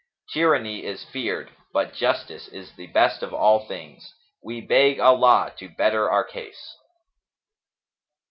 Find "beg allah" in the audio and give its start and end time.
4.59-5.53